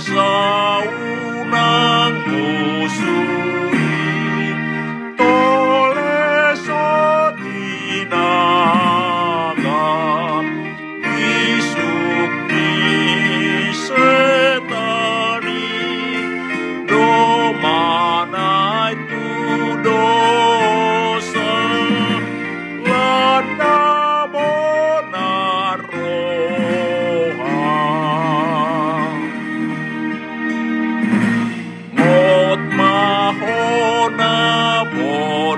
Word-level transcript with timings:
Oslo. 0.00 0.69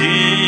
Yeah. 0.00 0.39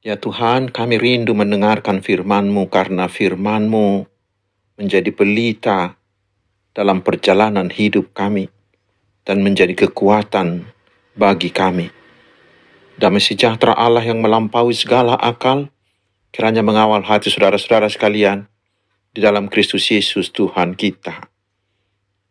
Ya 0.00 0.16
Tuhan, 0.16 0.72
kami 0.72 0.96
rindu 0.96 1.36
mendengarkan 1.36 2.00
firman-Mu 2.00 2.72
karena 2.72 3.04
firman-Mu 3.04 4.08
menjadi 4.80 5.12
pelita 5.12 6.00
dalam 6.72 7.04
perjalanan 7.04 7.68
hidup 7.68 8.16
kami 8.16 8.48
dan 9.28 9.44
menjadi 9.44 9.76
kekuatan 9.76 10.64
bagi 11.12 11.52
kami. 11.52 11.92
Damai 12.96 13.20
sejahtera 13.20 13.76
Allah 13.76 14.00
yang 14.00 14.24
melampaui 14.24 14.72
segala 14.72 15.20
akal, 15.20 15.68
kiranya 16.32 16.64
mengawal 16.64 17.04
hati 17.04 17.28
saudara-saudara 17.28 17.92
sekalian 17.92 18.48
di 19.12 19.20
dalam 19.20 19.52
Kristus 19.52 19.84
Yesus 19.92 20.32
Tuhan 20.32 20.80
kita. 20.80 21.28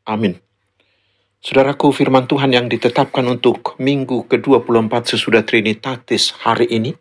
Amin. 0.09 0.41
Saudaraku, 1.37 1.93
firman 1.93 2.25
Tuhan 2.25 2.49
yang 2.49 2.65
ditetapkan 2.65 3.29
untuk 3.29 3.77
minggu 3.77 4.25
ke-24 4.25 5.13
sesudah 5.13 5.45
Trinitatis 5.45 6.33
hari 6.33 6.65
ini 6.65 6.97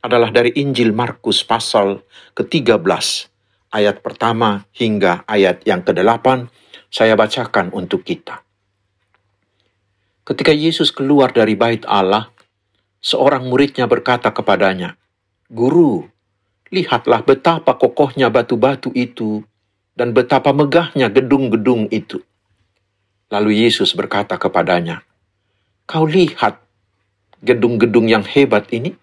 adalah 0.00 0.32
dari 0.32 0.52
Injil 0.56 0.96
Markus 0.96 1.44
pasal 1.44 2.00
ke-13, 2.32 2.84
ayat 3.72 4.00
pertama 4.00 4.64
hingga 4.72 5.22
ayat 5.28 5.64
yang 5.68 5.84
ke-8. 5.84 6.48
Saya 6.90 7.14
bacakan 7.14 7.70
untuk 7.70 8.02
kita. 8.02 8.42
Ketika 10.26 10.50
Yesus 10.50 10.90
keluar 10.90 11.30
dari 11.30 11.54
bait 11.54 11.86
Allah, 11.86 12.34
seorang 12.98 13.46
muridnya 13.46 13.86
berkata 13.86 14.34
kepadanya, 14.34 14.98
Guru, 15.46 16.02
lihatlah 16.74 17.22
betapa 17.22 17.78
kokohnya 17.78 18.26
batu-batu 18.26 18.90
itu 18.94 19.42
dan 19.94 20.14
betapa 20.14 20.50
megahnya 20.50 21.10
gedung-gedung 21.10 21.90
itu. 21.94 22.22
Lalu 23.30 23.66
Yesus 23.66 23.94
berkata 23.94 24.34
kepadanya, 24.34 25.06
Kau 25.86 26.06
lihat 26.06 26.58
gedung-gedung 27.42 28.06
yang 28.10 28.22
hebat 28.26 28.66
ini? 28.74 28.94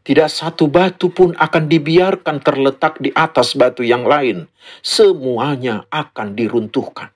Tidak 0.00 0.32
satu 0.32 0.64
batu 0.64 1.12
pun 1.12 1.36
akan 1.36 1.68
dibiarkan 1.68 2.40
terletak 2.40 2.96
di 3.04 3.12
atas 3.12 3.52
batu 3.52 3.84
yang 3.84 4.08
lain. 4.08 4.48
Semuanya 4.80 5.84
akan 5.92 6.32
diruntuhkan. 6.32 7.12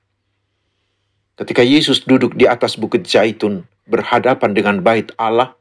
Ketika 1.34 1.64
Yesus 1.64 2.04
duduk 2.04 2.36
di 2.36 2.44
atas 2.44 2.76
bukit 2.76 3.08
Zaitun 3.08 3.64
berhadapan 3.88 4.52
dengan 4.52 4.76
bait 4.84 5.10
Allah, 5.16 5.56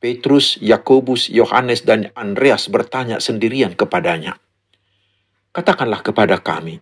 Petrus, 0.00 0.56
Yakobus, 0.60 1.28
Yohanes, 1.28 1.84
dan 1.84 2.12
Andreas 2.16 2.68
bertanya 2.72 3.20
sendirian 3.20 3.76
kepadanya, 3.76 4.36
"Katakanlah 5.52 6.00
kepada 6.04 6.40
kami, 6.40 6.80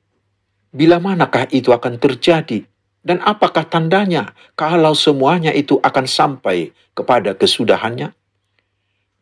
bila 0.71 0.99
manakah 1.03 1.51
itu 1.53 1.71
akan 1.71 1.99
terjadi, 1.99 2.67
dan 3.03 3.19
apakah 3.23 3.67
tandanya 3.67 4.35
kalau 4.55 4.95
semuanya 4.95 5.51
itu 5.51 5.79
akan 5.83 6.07
sampai 6.07 6.75
kepada 6.95 7.35
kesudahannya?" 7.35 8.11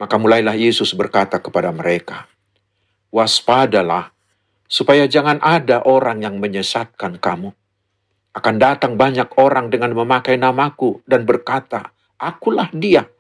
Maka 0.01 0.17
mulailah 0.17 0.57
Yesus 0.57 0.97
berkata 0.97 1.37
kepada 1.45 1.69
mereka, 1.71 2.25
"Waspadalah, 3.13 4.17
supaya 4.71 5.11
jangan 5.11 5.43
ada 5.43 5.83
orang 5.83 6.23
yang 6.23 6.39
menyesatkan 6.39 7.19
kamu. 7.19 7.51
Akan 8.31 8.63
datang 8.63 8.95
banyak 8.95 9.35
orang 9.35 9.75
dengan 9.75 9.91
memakai 9.91 10.39
namaku 10.39 11.03
dan 11.03 11.27
berkata, 11.27 11.91
Akulah 12.15 12.71
dia, 12.71 13.11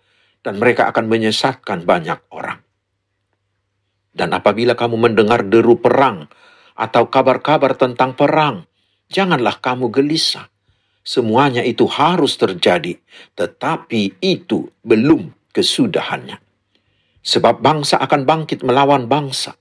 dan 0.46 0.62
mereka 0.62 0.86
akan 0.86 1.10
menyesatkan 1.10 1.82
banyak 1.82 2.20
orang. 2.30 2.62
Dan 4.14 4.30
apabila 4.30 4.78
kamu 4.78 4.96
mendengar 5.10 5.42
deru 5.42 5.82
perang 5.82 6.30
atau 6.78 7.10
kabar-kabar 7.10 7.74
tentang 7.74 8.14
perang, 8.14 8.68
janganlah 9.10 9.58
kamu 9.58 9.90
gelisah. 9.90 10.46
Semuanya 11.00 11.64
itu 11.64 11.88
harus 11.88 12.36
terjadi, 12.36 13.00
tetapi 13.34 14.20
itu 14.20 14.68
belum 14.84 15.32
kesudahannya. 15.50 16.49
Sebab 17.20 17.60
bangsa 17.60 18.00
akan 18.00 18.24
bangkit 18.24 18.64
melawan 18.64 19.04
bangsa, 19.04 19.56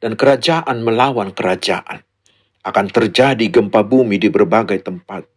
dan 0.00 0.16
kerajaan 0.16 0.84
melawan 0.84 1.32
kerajaan. 1.32 2.04
Akan 2.64 2.88
terjadi 2.88 3.44
gempa 3.52 3.84
bumi 3.84 4.16
di 4.16 4.32
berbagai 4.32 4.80
tempat, 4.80 5.28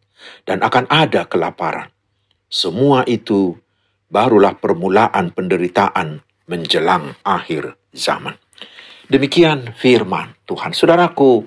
dan 0.48 0.64
akan 0.64 0.88
ada 0.88 1.28
kelaparan. 1.28 1.92
Semua 2.48 3.04
itu 3.04 3.60
barulah 4.08 4.56
permulaan 4.56 5.36
penderitaan 5.36 6.24
menjelang 6.48 7.20
akhir 7.28 7.76
zaman. 7.92 8.40
Demikian 9.12 9.76
firman 9.76 10.36
Tuhan. 10.48 10.72
Saudaraku, 10.72 11.44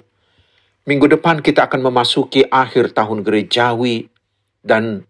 minggu 0.84 1.06
depan 1.17 1.40
kita 1.40 1.69
akan 1.69 1.88
memasuki 1.88 2.44
akhir 2.44 2.93
tahun 2.93 3.25
gerejawi 3.25 4.08
dan 4.61 5.08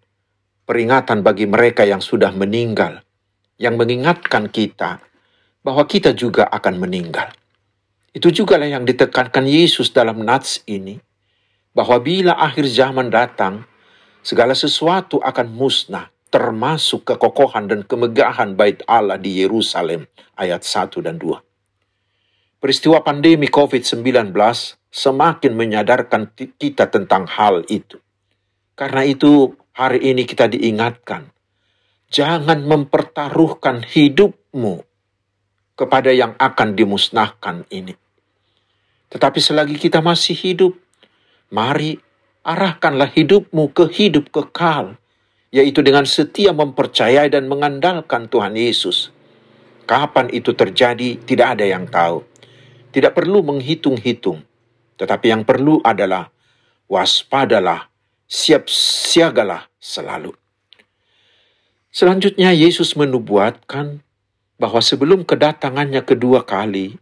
peringatan 0.66 1.26
bagi 1.26 1.50
mereka 1.50 1.82
yang 1.82 1.98
sudah 1.98 2.30
meninggal, 2.30 3.02
yang 3.60 3.76
mengingatkan 3.76 4.48
kita 4.48 5.04
bahwa 5.60 5.84
kita 5.84 6.16
juga 6.16 6.48
akan 6.48 6.80
meninggal. 6.80 7.28
Itu 8.16 8.32
juga 8.32 8.56
lah 8.56 8.72
yang 8.72 8.88
ditekankan 8.88 9.44
Yesus 9.44 9.92
dalam 9.92 10.24
nats 10.24 10.64
ini, 10.64 10.96
bahwa 11.76 12.00
bila 12.00 12.34
akhir 12.40 12.66
zaman 12.72 13.12
datang, 13.12 13.68
segala 14.24 14.56
sesuatu 14.56 15.20
akan 15.20 15.52
musnah, 15.52 16.08
termasuk 16.32 17.04
kekokohan 17.04 17.68
dan 17.68 17.80
kemegahan 17.84 18.56
bait 18.56 18.80
Allah 18.88 19.20
di 19.20 19.44
Yerusalem 19.44 20.08
ayat 20.34 20.64
1 20.64 21.04
dan 21.04 21.20
2. 21.20 21.38
Peristiwa 22.58 23.04
pandemi 23.04 23.46
COVID-19 23.46 24.32
semakin 24.90 25.52
menyadarkan 25.54 26.32
kita 26.34 26.90
tentang 26.90 27.28
hal 27.30 27.62
itu. 27.70 28.00
Karena 28.74 29.04
itu 29.06 29.54
hari 29.76 30.12
ini 30.12 30.26
kita 30.26 30.50
diingatkan, 30.50 31.30
jangan 32.10 32.66
mempertaruhkan 32.66 33.86
hidupmu 33.86 34.82
kepada 35.78 36.10
yang 36.10 36.34
akan 36.36 36.76
dimusnahkan 36.76 37.64
ini. 37.70 37.94
Tetapi 39.10 39.38
selagi 39.40 39.78
kita 39.78 40.02
masih 40.02 40.34
hidup, 40.36 40.74
mari 41.48 41.96
arahkanlah 42.42 43.08
hidupmu 43.10 43.70
ke 43.72 43.88
hidup 43.88 44.28
kekal 44.28 45.00
yaitu 45.50 45.82
dengan 45.82 46.06
setia 46.06 46.54
mempercayai 46.54 47.26
dan 47.26 47.50
mengandalkan 47.50 48.30
Tuhan 48.30 48.54
Yesus. 48.54 49.10
Kapan 49.82 50.30
itu 50.30 50.54
terjadi, 50.54 51.18
tidak 51.26 51.58
ada 51.58 51.66
yang 51.66 51.90
tahu. 51.90 52.22
Tidak 52.94 53.10
perlu 53.10 53.42
menghitung-hitung, 53.42 54.46
tetapi 54.94 55.26
yang 55.30 55.42
perlu 55.42 55.82
adalah 55.82 56.30
waspadalah, 56.86 57.90
siap 58.30 58.70
siagalah 58.70 59.66
selalu. 59.82 60.39
Selanjutnya 61.90 62.54
Yesus 62.54 62.94
menubuatkan 62.94 64.06
bahwa 64.62 64.78
sebelum 64.78 65.26
kedatangannya 65.26 66.06
kedua 66.06 66.46
kali 66.46 66.94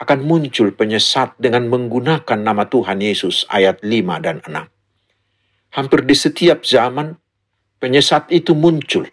akan 0.00 0.24
muncul 0.24 0.72
penyesat 0.72 1.36
dengan 1.36 1.68
menggunakan 1.68 2.40
nama 2.40 2.64
Tuhan 2.64 3.04
Yesus 3.04 3.44
ayat 3.52 3.84
5 3.84 4.24
dan 4.24 4.40
6. 4.40 5.76
Hampir 5.76 6.00
di 6.08 6.16
setiap 6.16 6.64
zaman 6.64 7.20
penyesat 7.76 8.32
itu 8.32 8.56
muncul. 8.56 9.04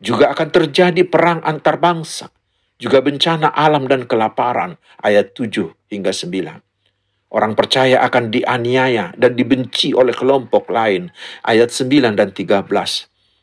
Juga 0.00 0.32
akan 0.32 0.48
terjadi 0.48 1.04
perang 1.04 1.44
antar 1.44 1.76
bangsa, 1.76 2.32
juga 2.80 3.04
bencana 3.04 3.52
alam 3.52 3.84
dan 3.84 4.08
kelaparan, 4.08 4.80
ayat 5.04 5.36
7 5.36 5.68
hingga 5.92 6.16
9. 6.16 6.64
Orang 7.28 7.52
percaya 7.52 8.00
akan 8.08 8.32
dianiaya 8.32 9.12
dan 9.20 9.36
dibenci 9.36 9.92
oleh 9.92 10.16
kelompok 10.16 10.72
lain, 10.72 11.12
ayat 11.44 11.68
9 11.68 12.16
dan 12.16 12.32
13. 12.32 12.64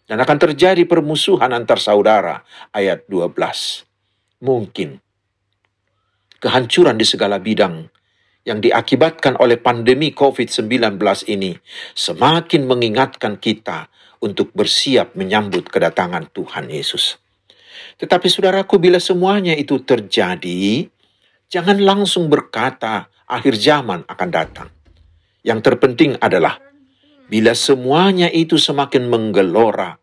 Dan 0.03 0.19
akan 0.19 0.37
terjadi 0.37 0.83
permusuhan 0.83 1.55
antar 1.55 1.79
saudara, 1.79 2.43
ayat 2.75 3.07
12. 3.07 3.87
Mungkin 4.43 4.99
kehancuran 6.43 6.99
di 6.99 7.07
segala 7.07 7.39
bidang 7.39 7.87
yang 8.43 8.59
diakibatkan 8.59 9.39
oleh 9.39 9.55
pandemi 9.55 10.11
COVID-19 10.11 10.99
ini 11.31 11.55
semakin 11.95 12.67
mengingatkan 12.67 13.39
kita 13.39 13.87
untuk 14.19 14.51
bersiap 14.51 15.15
menyambut 15.15 15.71
kedatangan 15.71 16.27
Tuhan 16.35 16.67
Yesus. 16.67 17.15
Tetapi 17.95 18.27
saudaraku, 18.27 18.75
bila 18.83 18.99
semuanya 18.99 19.55
itu 19.55 19.79
terjadi, 19.79 20.87
jangan 21.47 21.79
langsung 21.79 22.27
berkata 22.27 23.07
akhir 23.23 23.55
zaman 23.55 24.03
akan 24.03 24.29
datang. 24.31 24.67
Yang 25.43 25.59
terpenting 25.71 26.19
adalah 26.19 26.59
bila 27.33 27.57
semuanya 27.57 28.29
itu 28.29 28.61
semakin 28.61 29.09
menggelora, 29.09 29.97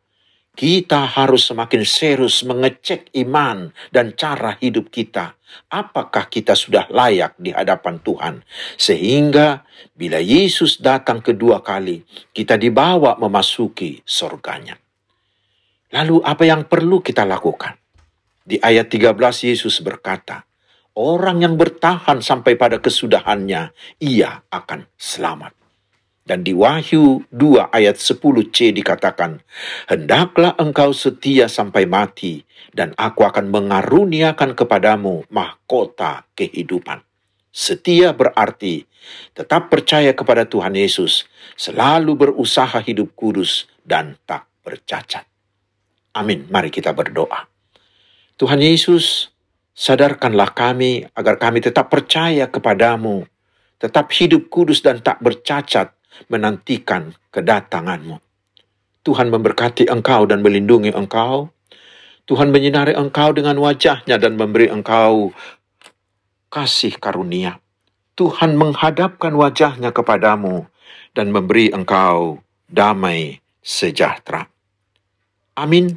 kita 0.50 1.06
harus 1.14 1.46
semakin 1.46 1.86
serius 1.86 2.42
mengecek 2.42 3.06
iman 3.22 3.70
dan 3.94 4.18
cara 4.18 4.58
hidup 4.58 4.90
kita. 4.90 5.38
Apakah 5.70 6.26
kita 6.26 6.58
sudah 6.58 6.90
layak 6.90 7.38
di 7.38 7.54
hadapan 7.54 8.02
Tuhan? 8.02 8.42
Sehingga 8.74 9.62
bila 9.94 10.18
Yesus 10.18 10.82
datang 10.82 11.22
kedua 11.22 11.62
kali, 11.62 12.02
kita 12.34 12.58
dibawa 12.58 13.14
memasuki 13.14 14.02
surganya. 14.02 14.74
Lalu 15.94 16.26
apa 16.26 16.42
yang 16.42 16.66
perlu 16.66 16.98
kita 16.98 17.22
lakukan? 17.22 17.78
Di 18.42 18.58
ayat 18.58 18.90
13 18.90 19.14
Yesus 19.46 19.78
berkata, 19.86 20.42
Orang 20.98 21.46
yang 21.46 21.54
bertahan 21.54 22.18
sampai 22.26 22.58
pada 22.58 22.82
kesudahannya, 22.82 23.70
ia 24.02 24.42
akan 24.50 24.90
selamat. 24.98 25.59
Dan 26.30 26.46
di 26.46 26.54
Wahyu 26.54 27.26
2 27.34 27.74
ayat 27.74 27.98
10c 27.98 28.70
dikatakan, 28.70 29.42
Hendaklah 29.90 30.54
engkau 30.62 30.94
setia 30.94 31.50
sampai 31.50 31.90
mati, 31.90 32.46
dan 32.70 32.94
aku 32.94 33.26
akan 33.26 33.50
mengaruniakan 33.50 34.54
kepadamu 34.54 35.26
mahkota 35.26 36.22
kehidupan. 36.38 37.02
Setia 37.50 38.14
berarti 38.14 38.86
tetap 39.34 39.74
percaya 39.74 40.14
kepada 40.14 40.46
Tuhan 40.46 40.78
Yesus, 40.78 41.26
selalu 41.58 42.14
berusaha 42.14 42.78
hidup 42.78 43.10
kudus 43.18 43.66
dan 43.82 44.14
tak 44.22 44.46
bercacat. 44.62 45.26
Amin. 46.14 46.46
Mari 46.46 46.70
kita 46.70 46.94
berdoa. 46.94 47.50
Tuhan 48.38 48.62
Yesus, 48.62 49.34
sadarkanlah 49.74 50.54
kami 50.54 51.10
agar 51.10 51.42
kami 51.42 51.58
tetap 51.58 51.90
percaya 51.90 52.46
kepadamu, 52.46 53.26
tetap 53.82 54.14
hidup 54.14 54.46
kudus 54.46 54.78
dan 54.78 55.02
tak 55.02 55.18
bercacat, 55.18 55.90
menantikan 56.28 57.14
kedatanganmu. 57.32 58.18
Tuhan 59.00 59.32
memberkati 59.32 59.88
engkau 59.88 60.28
dan 60.28 60.44
melindungi 60.44 60.92
engkau. 60.92 61.48
Tuhan 62.28 62.52
menyinari 62.52 62.94
engkau 62.94 63.32
dengan 63.32 63.56
wajahnya 63.58 64.20
dan 64.20 64.36
memberi 64.36 64.68
engkau 64.70 65.32
kasih 66.52 66.94
karunia. 67.00 67.58
Tuhan 68.14 68.54
menghadapkan 68.60 69.32
wajahnya 69.32 69.90
kepadamu 69.96 70.68
dan 71.16 71.32
memberi 71.32 71.72
engkau 71.72 72.44
damai 72.68 73.40
sejahtera. 73.64 74.46
Amin. 75.56 75.96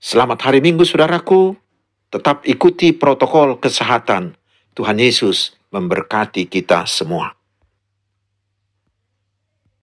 Selamat 0.00 0.48
hari 0.48 0.64
Minggu, 0.64 0.82
saudaraku. 0.82 1.54
Tetap 2.08 2.44
ikuti 2.48 2.92
protokol 2.96 3.60
kesehatan. 3.60 4.34
Tuhan 4.72 4.98
Yesus 4.98 5.52
memberkati 5.70 6.48
kita 6.48 6.88
semua. 6.88 7.41